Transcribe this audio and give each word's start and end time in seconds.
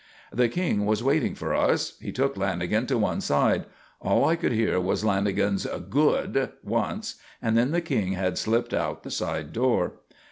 The 0.33 0.49
King 0.49 0.87
was 0.87 1.03
waiting 1.03 1.35
for 1.35 1.53
us. 1.53 1.93
He 2.01 2.11
took 2.11 2.33
Lanagan 2.33 2.87
to 2.87 2.97
one 2.97 3.21
side. 3.21 3.65
All 4.01 4.25
I 4.25 4.35
could 4.35 4.51
hear 4.51 4.79
was 4.79 5.03
Lanagan's 5.03 5.67
"Good!" 5.91 6.53
once, 6.63 7.17
and 7.39 7.55
then 7.55 7.69
the 7.69 7.81
King 7.81 8.13
had 8.13 8.39
slipped 8.39 8.73
out 8.73 9.03
the 9.03 9.11
side 9.11 9.53
door. 9.53 9.91